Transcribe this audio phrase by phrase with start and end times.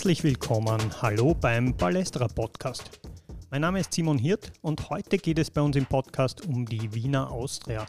[0.00, 3.02] Herzlich willkommen, hallo beim Balestra Podcast.
[3.50, 6.94] Mein Name ist Simon Hirt und heute geht es bei uns im Podcast um die
[6.94, 7.84] Wiener Austria.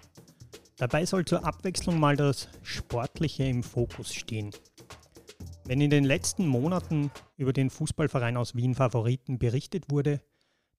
[0.76, 4.52] Dabei soll zur Abwechslung mal das Sportliche im Fokus stehen.
[5.64, 10.20] Wenn in den letzten Monaten über den Fußballverein aus Wien Favoriten berichtet wurde,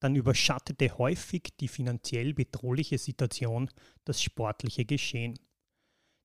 [0.01, 3.71] dann überschattete häufig die finanziell bedrohliche Situation
[4.05, 5.39] das sportliche Geschehen.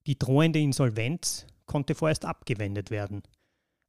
[0.06, 3.24] Die drohende Insolvenz konnte vorerst abgewendet werden.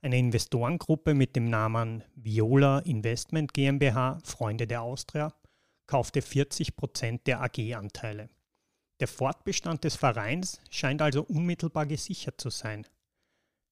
[0.01, 5.34] Eine Investorengruppe mit dem Namen Viola Investment GmbH, Freunde der Austria,
[5.89, 8.29] kaufte 40 Prozent der AG-Anteile.
[9.01, 12.87] Der Fortbestand des Vereins scheint also unmittelbar gesichert zu sein.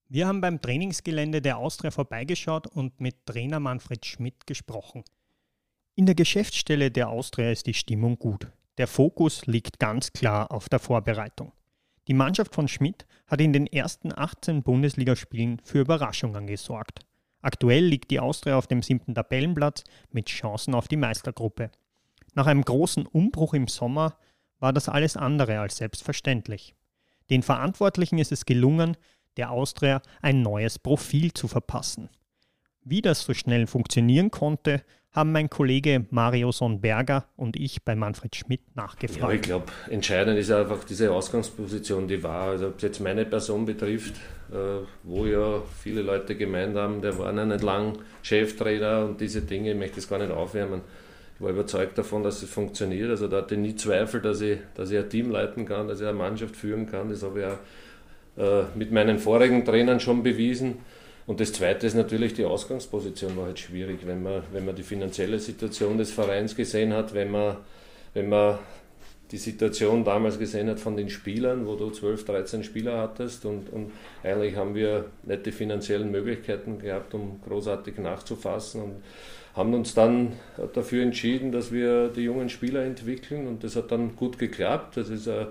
[0.08, 5.04] Wir haben beim Trainingsgelände der Austria vorbeigeschaut und mit Trainer Manfred Schmidt gesprochen.
[5.94, 8.48] In der Geschäftsstelle der Austria ist die Stimmung gut.
[8.78, 11.52] Der Fokus liegt ganz klar auf der Vorbereitung.
[12.08, 17.00] Die Mannschaft von Schmidt hat in den ersten 18 Bundesligaspielen für Überraschungen gesorgt.
[17.42, 21.70] Aktuell liegt die Austria auf dem siebten Tabellenplatz mit Chancen auf die Meistergruppe.
[22.34, 24.18] Nach einem großen Umbruch im Sommer
[24.58, 26.74] war das alles andere als selbstverständlich.
[27.30, 28.96] Den Verantwortlichen ist es gelungen,
[29.36, 32.08] der Austria ein neues Profil zu verpassen.
[32.82, 34.84] Wie das so schnell funktionieren konnte,
[35.16, 39.32] haben mein Kollege Mario Sonnberger und ich bei Manfred Schmidt nachgefragt.
[39.32, 42.50] Ja, ich glaube, entscheidend ist einfach diese Ausgangsposition, die war.
[42.50, 44.14] Also, ob es jetzt meine Person betrifft,
[44.52, 49.40] äh, wo ja viele Leute gemeint haben, der war noch nicht lang Cheftrainer und diese
[49.40, 50.82] Dinge, ich möchte das gar nicht aufwärmen.
[51.36, 53.08] Ich war überzeugt davon, dass es funktioniert.
[53.08, 56.00] Also, da hatte ich nie Zweifel, dass ich, dass ich ein Team leiten kann, dass
[56.00, 57.08] ich eine Mannschaft führen kann.
[57.08, 57.58] Das habe ich auch
[58.44, 60.76] äh, mit meinen vorigen Trainern schon bewiesen.
[61.26, 64.84] Und das Zweite ist natürlich, die Ausgangsposition war halt schwierig, wenn man, wenn man die
[64.84, 67.56] finanzielle Situation des Vereins gesehen hat, wenn man,
[68.14, 68.58] wenn man
[69.32, 73.72] die Situation damals gesehen hat von den Spielern, wo du 12, 13 Spieler hattest und,
[73.72, 73.90] und
[74.22, 79.02] eigentlich haben wir nicht die finanziellen Möglichkeiten gehabt, um großartig nachzufassen und
[79.54, 80.34] haben uns dann
[80.74, 84.96] dafür entschieden, dass wir die jungen Spieler entwickeln und das hat dann gut geklappt.
[84.96, 85.46] Das ist äh,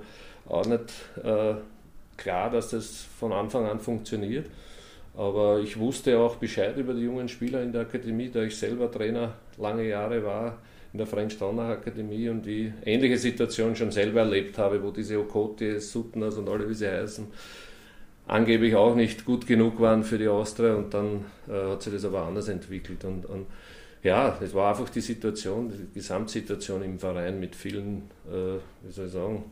[0.47, 1.55] auch nicht äh,
[2.15, 4.45] klar, dass das von Anfang an funktioniert.
[5.17, 8.91] Aber ich wusste auch Bescheid über die jungen Spieler in der Akademie, da ich selber
[8.91, 10.57] Trainer lange Jahre war
[10.95, 15.19] in der French Donner Akademie und die ähnliche Situation schon selber erlebt habe, wo diese
[15.19, 17.27] Okote, Sutners und alle wie sie heißen,
[18.27, 22.05] angeblich auch nicht gut genug waren für die Austria und dann äh, hat sich das
[22.05, 23.03] aber anders entwickelt.
[23.03, 23.45] Und, und
[24.03, 29.07] ja, es war einfach die Situation, die Gesamtsituation im Verein mit vielen, äh, wie soll
[29.07, 29.43] ich sagen,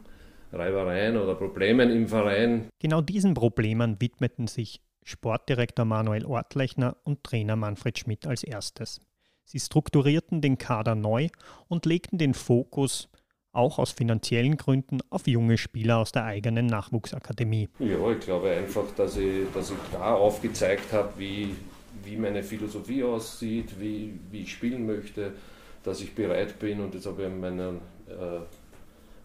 [0.53, 2.69] Reibereien oder Problemen im Verein.
[2.79, 9.01] Genau diesen Problemen widmeten sich Sportdirektor Manuel Ortlechner und Trainer Manfred Schmidt als erstes.
[9.45, 11.27] Sie strukturierten den Kader neu
[11.67, 13.09] und legten den Fokus
[13.51, 17.69] auch aus finanziellen Gründen auf junge Spieler aus der eigenen Nachwuchsakademie.
[17.79, 21.55] Ja, ich glaube einfach, dass ich, dass ich da aufgezeigt habe, wie,
[22.03, 25.33] wie meine Philosophie aussieht, wie, wie ich spielen möchte,
[25.83, 27.73] dass ich bereit bin und das habe ich in meiner
[28.07, 28.39] äh,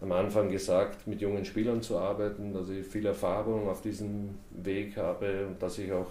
[0.01, 4.97] am Anfang gesagt, mit jungen Spielern zu arbeiten, dass ich viel Erfahrung auf diesem Weg
[4.97, 6.11] habe und dass ich auch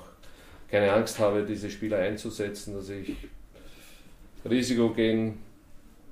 [0.70, 3.16] keine Angst habe, diese Spieler einzusetzen, dass ich
[4.50, 5.40] Risiko gehen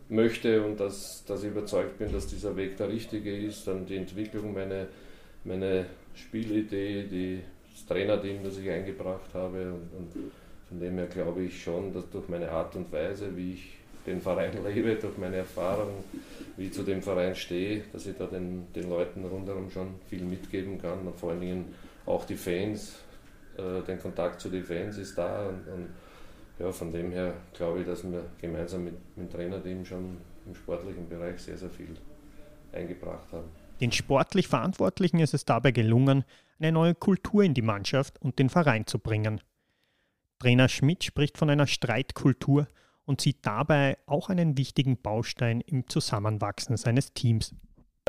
[0.07, 3.67] möchte und dass, dass ich überzeugt bin, dass dieser Weg der richtige ist.
[3.67, 4.87] Dann die Entwicklung, meine,
[5.43, 7.41] meine Spielidee, die,
[7.73, 10.31] das Trainerteam, das ich eingebracht habe und, und
[10.69, 14.21] von dem her glaube ich schon, dass durch meine Art und Weise, wie ich den
[14.21, 16.03] Verein lebe, durch meine Erfahrung,
[16.57, 20.23] wie ich zu dem Verein stehe, dass ich da den, den Leuten rundherum schon viel
[20.23, 22.95] mitgeben kann und vor allen Dingen auch die Fans,
[23.57, 25.89] äh, den Kontakt zu den Fans ist da und, und
[26.59, 30.55] ja, von dem her glaube ich, dass wir gemeinsam mit, mit dem Trainerteam schon im
[30.55, 31.97] sportlichen Bereich sehr, sehr viel
[32.71, 33.49] eingebracht haben.
[33.81, 36.23] Den sportlich Verantwortlichen ist es dabei gelungen,
[36.59, 39.41] eine neue Kultur in die Mannschaft und den Verein zu bringen.
[40.39, 42.67] Trainer Schmidt spricht von einer Streitkultur
[43.05, 47.53] und sieht dabei auch einen wichtigen Baustein im Zusammenwachsen seines Teams.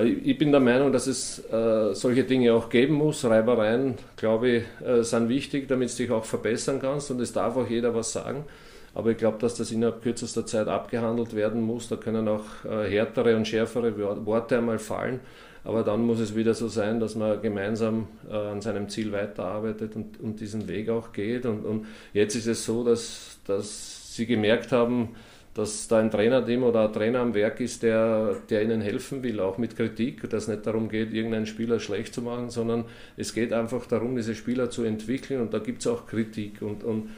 [0.03, 3.25] Ich bin der Meinung, dass es äh, solche Dinge auch geben muss.
[3.25, 7.57] Reibereien, glaube ich, äh, sind wichtig, damit du dich auch verbessern kannst und es darf
[7.57, 8.45] auch jeder was sagen.
[8.93, 11.89] Aber ich glaube, dass das innerhalb kürzester Zeit abgehandelt werden muss.
[11.89, 15.21] Da können auch äh, härtere und schärfere Worte einmal fallen.
[15.67, 19.97] Aber dann muss es wieder so sein, dass man gemeinsam äh, an seinem Ziel weiterarbeitet
[19.97, 21.45] und, und diesen Weg auch geht.
[21.45, 25.17] Und, und jetzt ist es so, dass, dass sie gemerkt haben,
[25.55, 29.41] dass da ein Trainerteam oder ein Trainer am Werk ist, der, der ihnen helfen will,
[29.41, 32.85] auch mit Kritik, dass es nicht darum geht, irgendeinen Spieler schlecht zu machen, sondern
[33.17, 36.85] es geht einfach darum, diese Spieler zu entwickeln und da gibt es auch Kritik und,
[36.85, 37.11] und,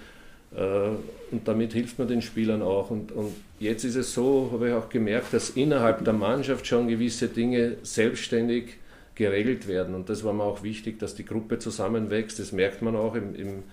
[0.51, 2.91] und damit hilft man den Spielern auch.
[2.91, 6.89] Und, und jetzt ist es so, habe ich auch gemerkt, dass innerhalb der Mannschaft schon
[6.89, 8.77] gewisse Dinge selbstständig
[9.15, 12.95] geregelt werden und das war mir auch wichtig, dass die Gruppe zusammenwächst, das merkt man
[12.95, 13.65] auch im, im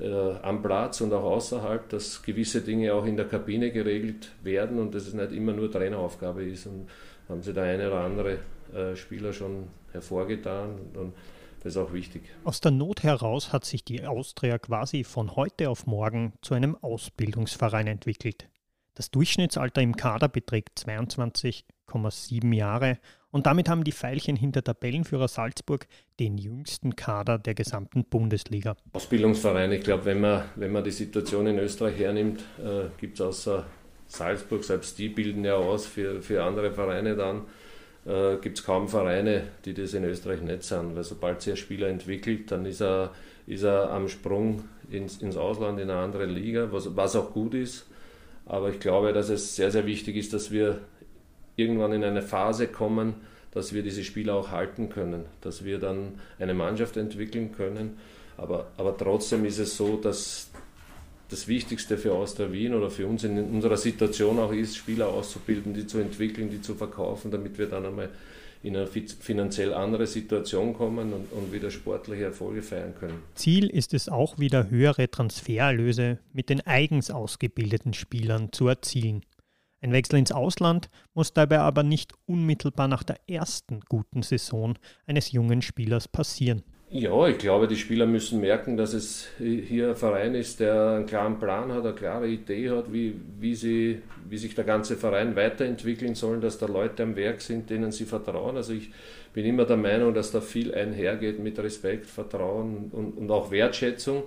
[0.00, 4.78] äh, am Platz und auch außerhalb, dass gewisse Dinge auch in der Kabine geregelt werden
[4.78, 6.66] und dass es nicht immer nur Traineraufgabe ist.
[6.66, 6.88] Und
[7.28, 8.38] haben sie der eine oder andere
[8.74, 11.12] äh, Spieler schon hervorgetan und
[11.60, 12.22] das ist auch wichtig.
[12.44, 16.76] Aus der Not heraus hat sich die Austria quasi von heute auf morgen zu einem
[16.76, 18.48] Ausbildungsverein entwickelt.
[18.94, 22.98] Das Durchschnittsalter im Kader beträgt 22,7 Jahre
[23.30, 25.86] und damit haben die Pfeilchen hinter Tabellenführer Salzburg
[26.18, 28.76] den jüngsten Kader der gesamten Bundesliga.
[28.92, 33.20] Ausbildungsverein, ich glaube, wenn man, wenn man die Situation in Österreich hernimmt, äh, gibt es
[33.20, 33.66] außer
[34.06, 37.42] Salzburg, selbst die bilden ja aus für, für andere Vereine dann,
[38.06, 40.96] äh, gibt es kaum Vereine, die das in Österreich nicht sind.
[40.96, 43.10] Weil sobald sich ein Spieler entwickelt, dann ist er,
[43.46, 47.54] ist er am Sprung ins, ins Ausland, in eine andere Liga, was, was auch gut
[47.54, 47.86] ist.
[48.46, 50.80] Aber ich glaube, dass es sehr, sehr wichtig ist, dass wir
[51.56, 53.14] irgendwann in eine Phase kommen,
[53.52, 57.98] dass wir diese Spieler auch halten können, dass wir dann eine Mannschaft entwickeln können.
[58.36, 60.50] Aber, aber trotzdem ist es so, dass
[61.30, 65.74] das Wichtigste für Austria Wien oder für uns in unserer Situation auch ist, Spieler auszubilden,
[65.74, 68.10] die zu entwickeln, die zu verkaufen, damit wir dann einmal
[68.62, 73.22] in eine finanziell andere Situation kommen und, und, wieder sportliche Erfolge feiern können.
[73.34, 79.22] Ziel ist es auch wieder höhere Transfererlöse mit den eigens ausgebildeten Spielern zu erzielen.
[79.80, 85.32] Ein Wechsel ins Ausland muss dabei aber nicht unmittelbar nach der ersten guten Saison eines
[85.32, 86.62] jungen Spielers passieren.
[86.92, 91.06] Ja, ich glaube, die Spieler müssen merken, dass es hier ein Verein ist, der einen
[91.06, 95.36] klaren Plan hat, eine klare Idee hat, wie, wie, sie, wie sich der ganze Verein
[95.36, 98.56] weiterentwickeln soll, dass da Leute am Werk sind, denen sie vertrauen.
[98.56, 98.90] Also ich
[99.32, 104.24] bin immer der Meinung, dass da viel einhergeht mit Respekt, Vertrauen und, und auch Wertschätzung.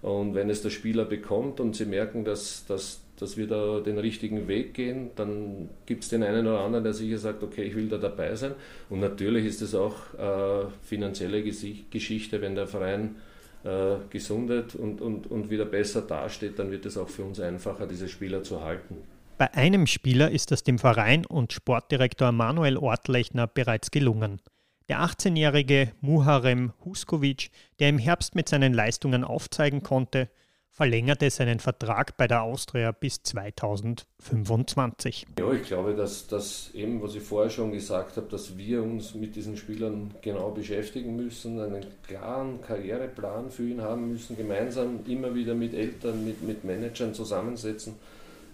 [0.00, 3.98] Und wenn es der Spieler bekommt und sie merken, dass, dass dass wir da den
[3.98, 5.10] richtigen Weg gehen.
[5.16, 8.34] Dann gibt es den einen oder anderen, der sicher sagt, okay, ich will da dabei
[8.34, 8.52] sein.
[8.90, 13.16] Und natürlich ist es auch äh, finanzielle Geschichte, wenn der Verein
[13.64, 17.86] äh, gesundet und, und, und wieder besser dasteht, dann wird es auch für uns einfacher,
[17.86, 18.96] diese Spieler zu halten.
[19.38, 24.40] Bei einem Spieler ist das dem Verein und Sportdirektor Manuel Ortlechner bereits gelungen.
[24.88, 30.28] Der 18-jährige Muharem Huskovic, der im Herbst mit seinen Leistungen aufzeigen konnte,
[30.74, 35.28] verlängerte seinen Vertrag bei der Austria bis 2025.
[35.38, 39.14] Ja, ich glaube, dass das eben, was ich vorher schon gesagt habe, dass wir uns
[39.14, 45.36] mit diesen Spielern genau beschäftigen müssen, einen klaren Karriereplan für ihn haben müssen, gemeinsam immer
[45.36, 47.94] wieder mit Eltern, mit, mit Managern zusammensetzen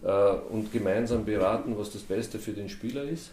[0.03, 3.31] äh, und gemeinsam beraten, was das Beste für den Spieler ist.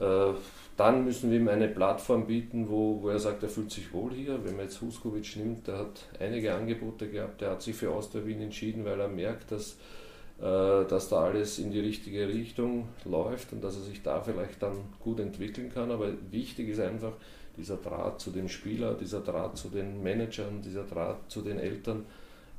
[0.00, 0.34] Äh,
[0.76, 4.12] dann müssen wir ihm eine Plattform bieten, wo, wo er sagt, er fühlt sich wohl
[4.12, 4.44] hier.
[4.44, 8.24] Wenn man jetzt Huskovic nimmt, der hat einige Angebote gehabt, der hat sich für Austria
[8.24, 9.72] Wien entschieden, weil er merkt, dass,
[10.40, 14.62] äh, dass da alles in die richtige Richtung läuft und dass er sich da vielleicht
[14.62, 15.90] dann gut entwickeln kann.
[15.90, 17.14] Aber wichtig ist einfach
[17.56, 22.06] dieser Draht zu den Spielern, dieser Draht zu den Managern, dieser Draht zu den Eltern,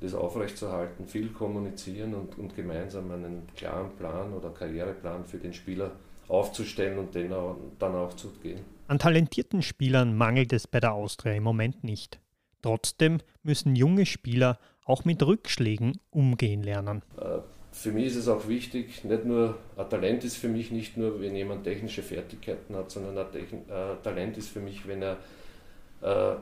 [0.02, 5.92] das aufrechtzuerhalten, viel kommunizieren und, und gemeinsam einen klaren Plan oder Karriereplan für den Spieler
[6.30, 7.34] aufzustellen und den
[7.80, 8.60] dann auch zu gehen.
[8.88, 12.20] An talentierten Spielern mangelt es bei der Austria im Moment nicht.
[12.62, 17.04] Trotzdem müssen junge Spieler auch mit Rückschlägen umgehen lernen.
[17.18, 17.40] Äh,
[17.72, 21.22] für mich ist es auch wichtig, nicht nur, ein Talent ist für mich nicht nur,
[21.22, 25.18] wenn jemand technische Fertigkeiten hat, sondern ein äh, Talent ist für mich, wenn er
[26.02, 26.36] äh,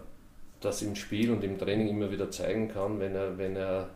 [0.62, 3.90] das im Spiel und im Training immer wieder zeigen kann, wenn er, wenn er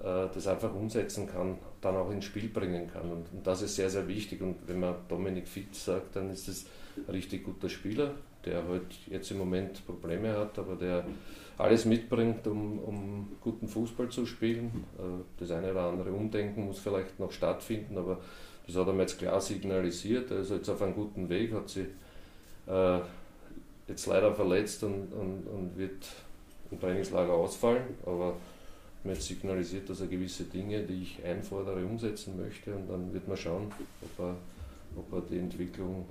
[0.00, 3.10] äh, das einfach umsetzen kann, dann auch ins Spiel bringen kann.
[3.10, 4.40] Und, und, das ist sehr, sehr wichtig.
[4.40, 6.66] Und wenn man Dominik Fitz sagt, dann ist es
[6.96, 8.14] ein richtig guter Spieler,
[8.44, 11.04] der halt jetzt im Moment Probleme hat, aber der
[11.58, 14.84] alles mitbringt, um, um guten Fußball zu spielen.
[14.98, 18.18] Äh, das eine oder andere Umdenken muss vielleicht noch stattfinden, aber
[18.66, 20.30] das hat er mir jetzt klar signalisiert.
[20.30, 21.86] Er ist jetzt auf einem guten Weg, hat sich
[22.66, 22.98] äh,
[23.88, 26.06] jetzt leider verletzt und, und, und wird
[26.70, 28.34] im Trainingslager ausfallen, aber
[29.06, 33.26] mir jetzt signalisiert, dass er gewisse Dinge, die ich einfordere, umsetzen möchte und dann wird
[33.28, 33.72] man schauen,
[34.02, 34.36] ob er,
[34.96, 36.06] ob er die Entwicklung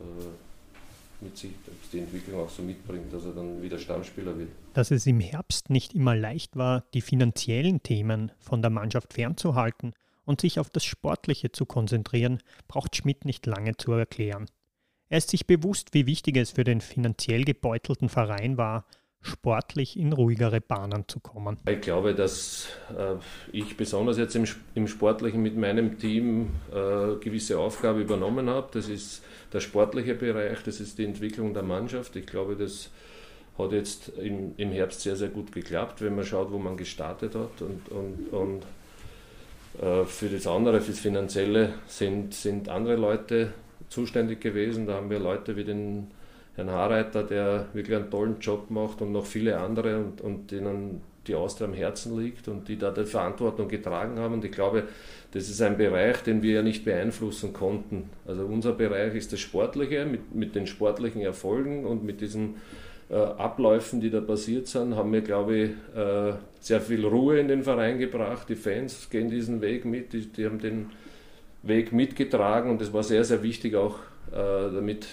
[0.00, 4.50] äh, mit sich, ob die Entwicklung auch so mitbringt, dass er dann wieder Stammspieler wird.
[4.74, 9.94] Dass es im Herbst nicht immer leicht war, die finanziellen Themen von der Mannschaft fernzuhalten
[10.24, 14.46] und sich auf das Sportliche zu konzentrieren, braucht Schmidt nicht lange zu erklären.
[15.08, 18.86] Er ist sich bewusst, wie wichtig es für den finanziell gebeutelten Verein war,
[19.24, 21.58] sportlich in ruhigere Bahnen zu kommen?
[21.68, 23.16] Ich glaube, dass äh,
[23.52, 28.68] ich besonders jetzt im, im, Sportlichen mit meinem Team äh, gewisse Aufgabe übernommen habe.
[28.72, 32.16] Das ist der sportliche Bereich, das ist die Entwicklung der Mannschaft.
[32.16, 32.90] Ich glaube, das
[33.58, 37.34] hat jetzt im, im Herbst sehr, sehr gut geklappt, wenn man schaut, wo man gestartet
[37.34, 37.62] hat.
[37.62, 38.62] Und, und, und
[39.80, 43.52] äh, für das andere, für das Finanzielle sind, sind andere Leute
[43.88, 44.86] zuständig gewesen.
[44.86, 46.08] Da haben wir Leute wie den
[46.56, 51.00] Herrn Harreiter, der wirklich einen tollen Job macht und noch viele andere und, und denen
[51.26, 54.34] die Austria am Herzen liegt und die da die Verantwortung getragen haben.
[54.34, 54.84] Und ich glaube,
[55.32, 58.10] das ist ein Bereich, den wir ja nicht beeinflussen konnten.
[58.26, 62.56] Also unser Bereich ist das Sportliche mit, mit den sportlichen Erfolgen und mit diesen
[63.10, 67.48] äh, Abläufen, die da passiert sind, haben wir, glaube ich, äh, sehr viel Ruhe in
[67.48, 68.48] den Verein gebracht.
[68.48, 70.90] Die Fans gehen diesen Weg mit, die, die haben den
[71.62, 73.98] Weg mitgetragen und das war sehr, sehr wichtig auch,
[74.30, 75.06] äh, damit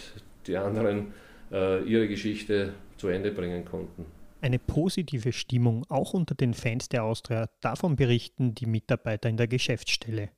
[0.48, 1.14] die anderen
[1.52, 4.06] äh, ihre Geschichte zu Ende bringen konnten.
[4.42, 9.48] Eine positive Stimmung auch unter den Fans der Austria, davon berichten die Mitarbeiter in der
[9.48, 10.30] Geschäftsstelle.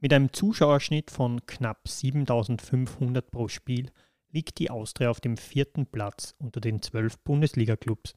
[0.00, 3.90] Mit einem Zuschauerschnitt von knapp 7500 pro Spiel
[4.32, 8.16] liegt die Austria auf dem vierten Platz unter den zwölf Bundesliga-Clubs.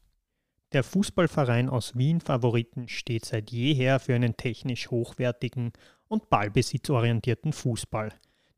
[0.74, 5.72] Der Fußballverein aus Wien Favoriten steht seit jeher für einen technisch hochwertigen
[6.08, 8.12] und ballbesitzorientierten Fußball.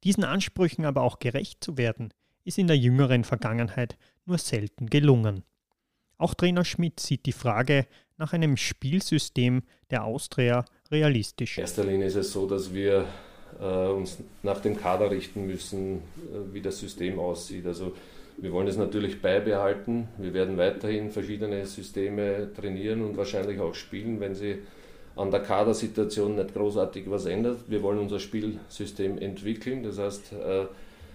[0.03, 2.13] Diesen Ansprüchen aber auch gerecht zu werden,
[2.49, 5.43] ist in der jüngeren Vergangenheit nur selten gelungen.
[6.17, 7.85] Auch Trainer Schmidt sieht die Frage
[8.17, 11.57] nach einem Spielsystem der Austria realistisch.
[11.57, 13.05] In erster Linie ist es so, dass wir
[13.59, 17.67] äh, uns nach dem Kader richten müssen, äh, wie das System aussieht.
[17.67, 17.93] Also
[18.37, 20.07] wir wollen es natürlich beibehalten.
[20.17, 24.57] Wir werden weiterhin verschiedene Systeme trainieren und wahrscheinlich auch spielen, wenn sie
[25.15, 27.59] an der Kadersituation nicht großartig was ändert.
[27.67, 29.83] Wir wollen unser Spielsystem entwickeln.
[29.83, 30.65] Das heißt, äh,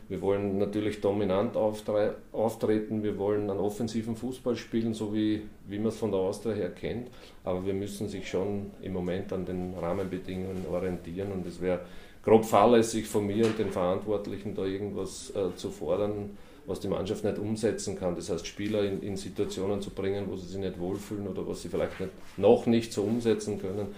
[0.09, 5.89] wir wollen natürlich dominant auftreten, wir wollen einen offensiven Fußball spielen, so wie, wie man
[5.89, 7.09] es von der Austria her kennt.
[7.43, 11.81] Aber wir müssen sich schon im Moment an den Rahmenbedingungen orientieren und es wäre
[12.23, 17.25] grob fahrlässig von mir und den Verantwortlichen da irgendwas äh, zu fordern, was die Mannschaft
[17.25, 18.15] nicht umsetzen kann.
[18.15, 21.63] Das heißt, Spieler in, in, Situationen zu bringen, wo sie sich nicht wohlfühlen oder was
[21.63, 23.89] sie vielleicht nicht, noch nicht so umsetzen können,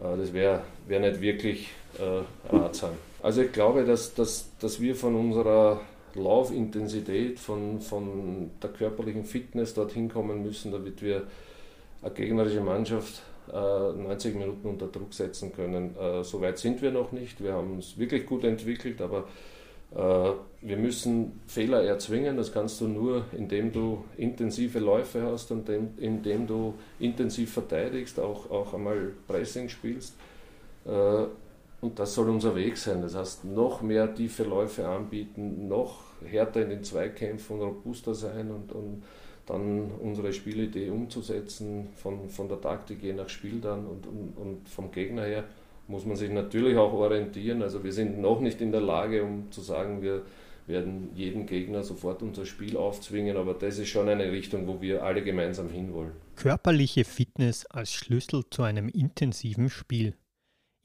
[0.00, 2.90] äh, das wäre wär nicht wirklich äh, ratsam.
[3.24, 5.80] Also ich glaube, dass, dass, dass wir von unserer
[6.14, 11.22] Laufintensität, von, von der körperlichen Fitness dorthin kommen müssen, damit wir
[12.02, 15.96] eine gegnerische Mannschaft 90 äh, Minuten unter Druck setzen können.
[15.96, 17.42] Äh, so weit sind wir noch nicht.
[17.42, 19.26] Wir haben es wirklich gut entwickelt, aber
[19.94, 22.36] äh, wir müssen Fehler erzwingen.
[22.36, 28.50] Das kannst du nur, indem du intensive Läufe hast und indem du intensiv verteidigst, auch,
[28.50, 30.12] auch einmal Pressing spielst.
[31.84, 33.02] Und das soll unser Weg sein.
[33.02, 38.72] Das heißt, noch mehr tiefe Läufe anbieten, noch härter in den Zweikämpfen, robuster sein und,
[38.72, 39.02] und
[39.44, 44.66] dann unsere Spielidee umzusetzen, von, von der Taktik je nach Spiel dann und, und, und
[44.66, 45.44] vom Gegner her
[45.86, 47.62] muss man sich natürlich auch orientieren.
[47.62, 50.22] Also wir sind noch nicht in der Lage, um zu sagen, wir
[50.66, 55.02] werden jeden Gegner sofort unser Spiel aufzwingen, aber das ist schon eine Richtung, wo wir
[55.02, 56.12] alle gemeinsam hinwollen.
[56.36, 60.14] Körperliche Fitness als Schlüssel zu einem intensiven Spiel.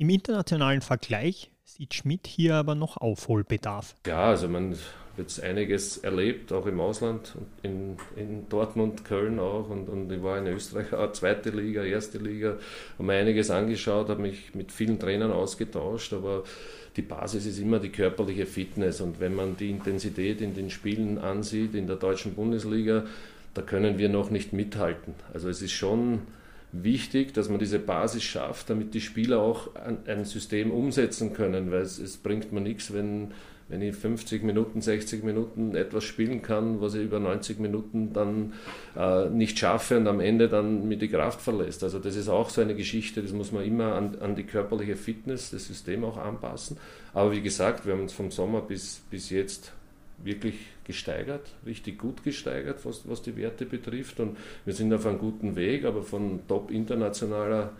[0.01, 3.96] Im internationalen Vergleich sieht Schmidt hier aber noch Aufholbedarf.
[4.08, 4.77] Ja, also man
[5.18, 10.38] jetzt einiges erlebt, auch im Ausland, in, in Dortmund, Köln auch und, und ich war
[10.38, 12.56] in Österreich auch zweite Liga, erste Liga,
[12.94, 16.46] habe mir einiges angeschaut, habe mich mit vielen Trainern ausgetauscht, aber
[16.96, 21.18] die Basis ist immer die körperliche Fitness und wenn man die Intensität in den Spielen
[21.18, 23.03] ansieht, in der deutschen Bundesliga,
[23.53, 25.13] da können wir noch nicht mithalten.
[25.34, 26.22] Also es ist schon
[26.72, 31.82] wichtig, dass man diese Basis schafft, damit die Spieler auch ein, System umsetzen können, weil
[31.82, 33.34] es, es bringt mir nichts, wenn
[33.70, 38.54] wenn ich 50 Minuten, 60 Minuten etwas spielen kann, was ich über 90 Minuten dann
[38.98, 41.84] äh, nicht schaffe und am Ende dann mir die Kraft verlässt.
[41.84, 44.96] Also das ist auch so eine Geschichte, das muss man immer an, an die körperliche
[44.96, 46.78] Fitness, das System auch anpassen.
[47.14, 49.72] Aber wie gesagt, wir haben uns vom Sommer bis, bis jetzt
[50.24, 50.56] wirklich
[50.89, 54.19] gesteigert, richtig gut gesteigert, was, was die Werte betrifft.
[54.19, 57.74] Und wir sind auf einem guten Weg, aber von top internationaler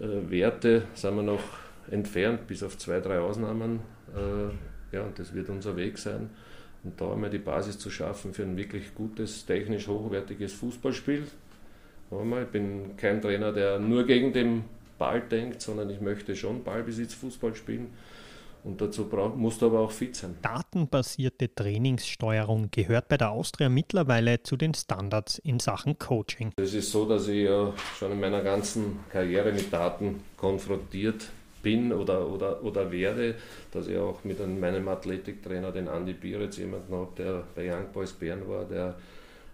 [0.00, 1.42] äh, Werte sind wir noch
[1.90, 3.80] entfernt, bis auf zwei, drei Ausnahmen.
[4.14, 6.30] Äh, ja, und das wird unser Weg sein.
[6.84, 11.24] Und da einmal die Basis zu schaffen für ein wirklich gutes, technisch hochwertiges Fußballspiel.
[12.12, 14.64] Ich bin kein Trainer, der nur gegen den
[14.98, 17.88] Ball denkt, sondern ich möchte schon Ballbesitz Fußball spielen.
[18.62, 20.36] Und dazu brauch, musst du aber auch fit sein.
[20.42, 26.52] Datenbasierte Trainingssteuerung gehört bei der Austria mittlerweile zu den Standards in Sachen Coaching.
[26.56, 31.26] Es ist so, dass ich ja schon in meiner ganzen Karriere mit Daten konfrontiert
[31.62, 33.34] bin oder, oder, oder werde,
[33.72, 37.92] dass ich auch mit einem, meinem Athletiktrainer, den Andi Bieritz, jemanden habe, der bei Young
[37.92, 38.94] Boys Bern war, der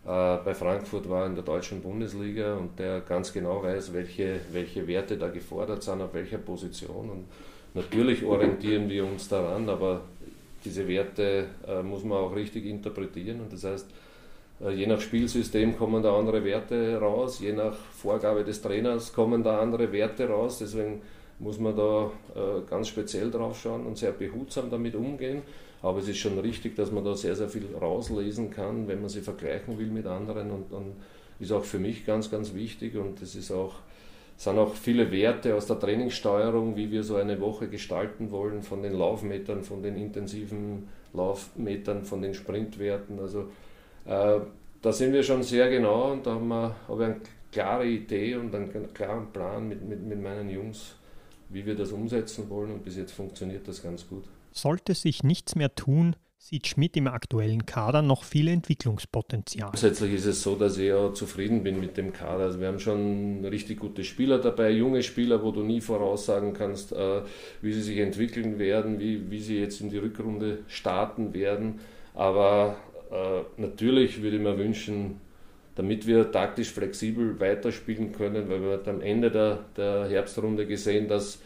[0.05, 4.87] äh, bei Frankfurt war in der deutschen Bundesliga und der ganz genau weiß, welche, welche
[4.87, 7.11] Werte da gefordert sind, auf welcher Position.
[7.11, 7.25] Und
[7.77, 10.01] natürlich orientieren wir uns daran, aber
[10.65, 13.87] diese Werte äh, muss man auch richtig interpretieren und das heißt,
[14.61, 19.43] äh, Je nach Spielsystem kommen da andere Werte raus, je nach Vorgabe des Trainers kommen
[19.43, 20.59] da andere Werte raus.
[20.59, 21.03] Deswegen
[21.39, 25.43] muss man da äh, ganz speziell drauf schauen und sehr behutsam damit umgehen.
[25.83, 29.11] Aber es ist schon richtig, dass man da sehr, sehr viel rauslesen kann, wenn man
[29.11, 30.95] sie vergleichen will mit anderen und, und
[31.39, 33.75] ist auch für mich ganz, ganz wichtig und es ist auch
[34.37, 38.83] sind auch viele Werte aus der Trainingssteuerung, wie wir so eine Woche gestalten wollen, von
[38.83, 43.19] den Laufmetern, von den intensiven Laufmetern, von den Sprintwerten.
[43.19, 43.49] Also
[44.05, 44.41] äh,
[44.83, 48.37] da sind wir schon sehr genau und da haben wir, habe ich eine klare Idee
[48.37, 50.97] und einen klaren Plan mit, mit, mit meinen Jungs,
[51.49, 54.25] wie wir das umsetzen wollen und bis jetzt funktioniert das ganz gut.
[54.53, 59.71] Sollte sich nichts mehr tun, sieht Schmidt im aktuellen Kader noch viel Entwicklungspotenzial.
[59.71, 62.45] Grundsätzlich ist es so, dass ich ja zufrieden bin mit dem Kader.
[62.45, 66.93] Also wir haben schon richtig gute Spieler dabei, junge Spieler, wo du nie voraussagen kannst,
[66.93, 67.23] äh,
[67.63, 71.81] wie sie sich entwickeln werden, wie, wie sie jetzt in die Rückrunde starten werden.
[72.15, 72.77] Aber
[73.11, 75.21] äh, natürlich würde ich mir wünschen,
[75.75, 81.39] damit wir taktisch flexibel weiterspielen können, weil wir am Ende der, der Herbstrunde gesehen, dass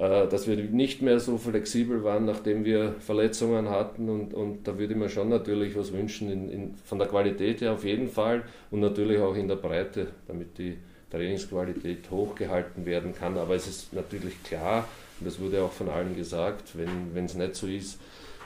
[0.00, 4.08] dass wir nicht mehr so flexibel waren, nachdem wir Verletzungen hatten.
[4.08, 7.60] Und, und da würde ich mir schon natürlich was wünschen, in, in, von der Qualität
[7.60, 10.78] her auf jeden Fall und natürlich auch in der Breite, damit die
[11.10, 13.36] Trainingsqualität hochgehalten werden kann.
[13.36, 14.88] Aber es ist natürlich klar,
[15.18, 16.72] und das wurde auch von allen gesagt,
[17.12, 18.00] wenn es nicht so ist,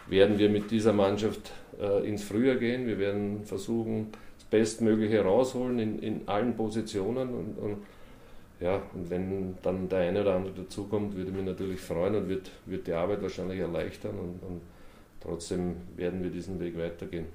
[0.08, 2.88] werden wir mit dieser Mannschaft äh, ins Frühjahr gehen.
[2.88, 4.08] Wir werden versuchen,
[4.38, 7.76] das Bestmögliche rausholen in, in allen Positionen und, und
[8.64, 12.50] ja, und wenn dann der eine oder andere dazukommt, würde mich natürlich freuen und wird,
[12.64, 14.62] wird die Arbeit wahrscheinlich erleichtern und, und
[15.21, 17.26] trotzdem werden wir diesen Weg weitergehen.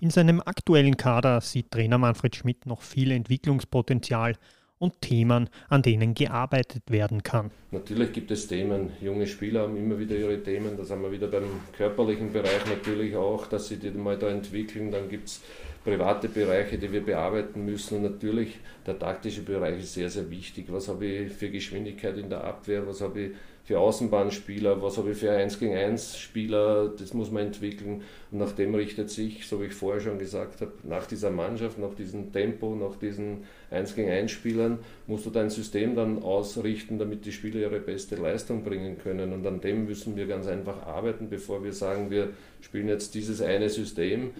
[0.00, 4.34] In seinem aktuellen Kader sieht Trainer Manfred Schmidt noch viel Entwicklungspotenzial
[4.76, 7.50] und Themen, an denen gearbeitet werden kann.
[7.70, 8.90] Natürlich gibt es Themen.
[9.00, 10.76] Junge Spieler haben immer wieder ihre Themen.
[10.76, 14.90] Da sind wir wieder beim körperlichen Bereich natürlich auch, dass sie die mal da entwickeln.
[14.90, 15.40] Dann gibt es
[15.84, 17.98] private Bereiche, die wir bearbeiten müssen.
[17.98, 20.66] Und natürlich der taktische Bereich ist sehr, sehr wichtig.
[20.68, 22.86] Was habe ich für Geschwindigkeit in der Abwehr?
[22.86, 23.30] Was habe ich
[23.64, 24.82] für Außenbahnspieler?
[24.82, 26.88] Was habe ich für 1 gegen 1 Spieler?
[26.88, 28.02] Das muss man entwickeln.
[28.30, 31.78] Und nach dem richtet sich, so wie ich vorher schon gesagt habe, nach dieser Mannschaft,
[31.78, 36.98] nach diesem Tempo, nach diesen 1 gegen 1 Spielern, musst du dein System dann ausrichten,
[36.98, 39.32] damit die Spieler ihre beste Leistung bringen können.
[39.32, 43.40] Und an dem müssen wir ganz einfach arbeiten, bevor wir sagen, wir spielen jetzt dieses
[43.40, 44.30] eine System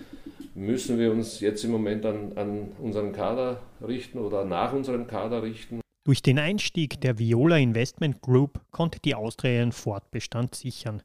[0.55, 5.43] müssen wir uns jetzt im Moment an, an unseren Kader richten oder nach unserem Kader
[5.43, 5.82] richten.
[6.05, 11.01] Durch den Einstieg der Viola Investment Group konnte die Austria ihren Fortbestand sichern.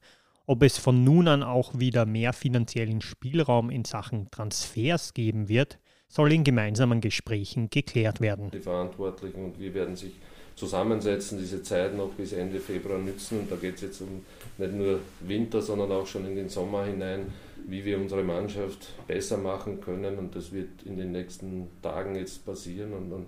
[0.47, 5.77] Ob es von nun an auch wieder mehr finanziellen Spielraum in Sachen Transfers geben wird,
[6.07, 8.49] soll in gemeinsamen Gesprächen geklärt werden.
[8.49, 10.13] Die Verantwortlichen und wir werden sich
[10.55, 13.41] zusammensetzen, diese Zeit noch bis Ende Februar nützen.
[13.41, 14.25] Und da geht es jetzt um
[14.57, 17.31] nicht nur Winter, sondern auch schon in den Sommer hinein,
[17.67, 20.17] wie wir unsere Mannschaft besser machen können.
[20.17, 22.93] Und das wird in den nächsten Tagen jetzt passieren.
[22.93, 23.27] Und, und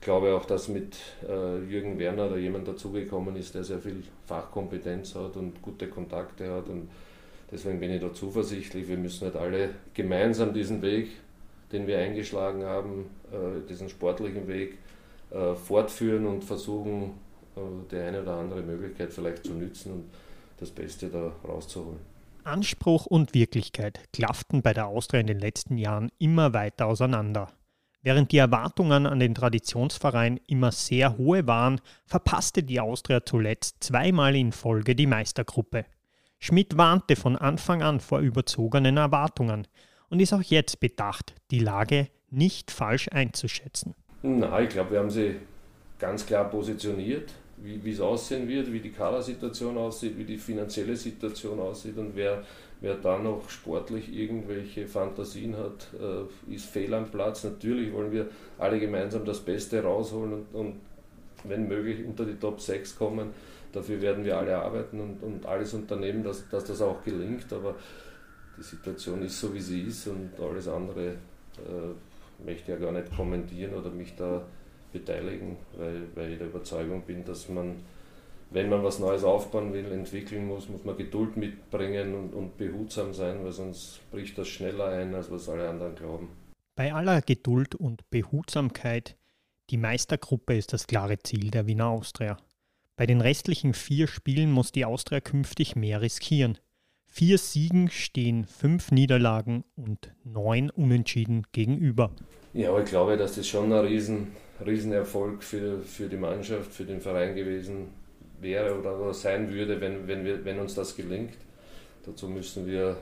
[0.00, 0.96] glaube auch, dass mit
[1.28, 6.52] äh, Jürgen Werner da jemand dazugekommen ist, der sehr viel Fachkompetenz hat und gute Kontakte
[6.52, 6.68] hat.
[6.68, 6.88] Und
[7.50, 8.88] deswegen bin ich da zuversichtlich.
[8.88, 11.10] Wir müssen halt alle gemeinsam diesen Weg,
[11.72, 14.78] den wir eingeschlagen haben, äh, diesen sportlichen Weg,
[15.30, 17.12] äh, fortführen und versuchen,
[17.56, 17.60] äh,
[17.90, 20.04] die eine oder andere Möglichkeit vielleicht zu nützen und
[20.58, 22.00] das Beste da rauszuholen.
[22.44, 27.52] Anspruch und Wirklichkeit klafften bei der Austria in den letzten Jahren immer weiter auseinander.
[28.02, 34.34] Während die Erwartungen an den Traditionsverein immer sehr hohe waren, verpasste die Austria zuletzt zweimal
[34.36, 35.84] in Folge die Meistergruppe.
[36.38, 39.68] Schmidt warnte von Anfang an vor überzogenen Erwartungen
[40.08, 43.94] und ist auch jetzt bedacht, die Lage nicht falsch einzuschätzen.
[44.22, 45.36] Na, ich glaube, wir haben sie
[45.98, 51.60] ganz klar positioniert wie es aussehen wird, wie die Kadersituation aussieht, wie die finanzielle Situation
[51.60, 52.42] aussieht und wer,
[52.80, 57.44] wer da noch sportlich irgendwelche Fantasien hat, äh, ist fehl am Platz.
[57.44, 60.74] Natürlich wollen wir alle gemeinsam das Beste rausholen und, und
[61.44, 63.30] wenn möglich unter die Top 6 kommen.
[63.72, 67.52] Dafür werden wir alle arbeiten und, und alles unternehmen, dass, dass das auch gelingt.
[67.52, 67.76] Aber
[68.58, 71.08] die Situation ist so, wie sie ist und alles andere
[71.56, 74.42] äh, möchte ja gar nicht kommentieren oder mich da
[74.92, 77.76] beteiligen, weil, weil ich der Überzeugung bin, dass man,
[78.50, 83.14] wenn man was Neues aufbauen will, entwickeln muss, muss man Geduld mitbringen und, und behutsam
[83.14, 86.28] sein, weil sonst bricht das schneller ein, als was alle anderen glauben.
[86.74, 89.16] Bei aller Geduld und Behutsamkeit,
[89.70, 92.38] die Meistergruppe ist das klare Ziel der Wiener Austria.
[92.96, 96.58] Bei den restlichen vier Spielen muss die Austria künftig mehr riskieren.
[97.06, 102.10] Vier Siegen stehen fünf Niederlagen und neun Unentschieden gegenüber.
[102.52, 104.28] Ja, aber ich glaube, dass das schon ein riesen
[104.64, 107.88] Riesenerfolg für, für die Mannschaft, für den Verein gewesen
[108.40, 111.34] wäre oder sein würde, wenn, wenn, wir, wenn uns das gelingt.
[112.04, 112.96] Dazu müssen wir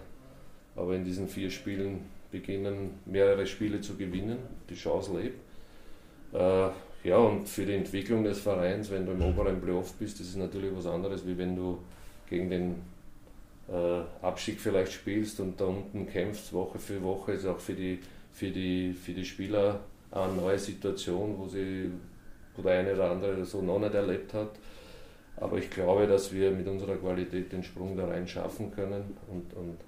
[0.76, 4.38] aber in diesen vier Spielen beginnen, mehrere Spiele zu gewinnen.
[4.68, 5.38] Die Chance lebt.
[6.32, 6.68] Äh,
[7.08, 10.36] ja, und für die Entwicklung des Vereins, wenn du im oberen Playoff bist, das ist
[10.36, 11.78] natürlich was anderes, wie wenn du
[12.28, 12.74] gegen den
[13.68, 18.00] äh, Abstieg vielleicht spielst und da unten kämpfst, Woche für Woche, ist auch für die
[18.38, 19.80] für die, für die Spieler
[20.12, 21.90] eine neue Situation, wo sie
[22.56, 24.50] wo der eine oder andere so noch nicht erlebt hat.
[25.40, 29.54] Aber ich glaube, dass wir mit unserer Qualität den Sprung da rein schaffen können und,
[29.54, 29.78] und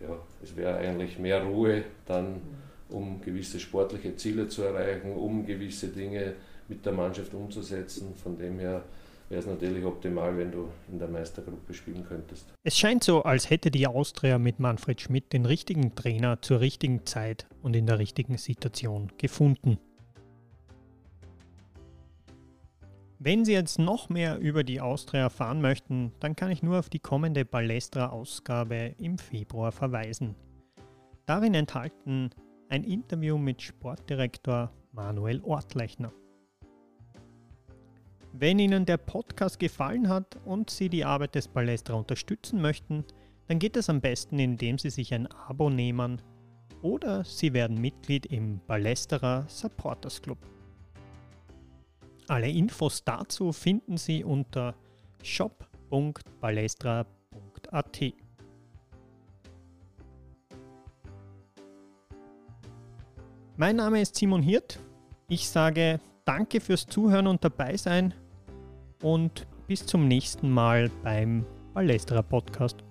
[0.00, 2.40] ja, es wäre eigentlich mehr Ruhe dann,
[2.88, 6.34] um gewisse sportliche Ziele zu erreichen, um gewisse Dinge
[6.68, 8.14] mit der Mannschaft umzusetzen.
[8.16, 8.82] Von dem her
[9.28, 12.46] wäre es natürlich optimal, wenn du in der Meistergruppe spielen könntest.
[12.62, 17.06] Es scheint so, als hätte die Austria mit Manfred Schmidt den richtigen Trainer zur richtigen
[17.06, 19.78] Zeit und in der richtigen Situation gefunden.
[23.26, 26.88] Wenn Sie jetzt noch mehr über die Austria erfahren möchten, dann kann ich nur auf
[26.88, 30.36] die kommende Ballestra-Ausgabe im Februar verweisen.
[31.26, 32.30] Darin enthalten
[32.68, 36.12] ein Interview mit Sportdirektor Manuel Ortlechner.
[38.32, 43.04] Wenn Ihnen der Podcast gefallen hat und Sie die Arbeit des Ballestra unterstützen möchten,
[43.48, 46.22] dann geht es am besten, indem Sie sich ein Abo nehmen
[46.80, 50.38] oder Sie werden Mitglied im Ballesterer Supporters Club.
[52.28, 54.74] Alle Infos dazu finden Sie unter
[55.22, 58.00] shop.balestra.at.
[63.56, 64.80] Mein Name ist Simon Hirt.
[65.28, 68.14] Ich sage danke fürs Zuhören und dabei sein
[69.02, 72.85] und bis zum nächsten Mal beim Balestra Podcast.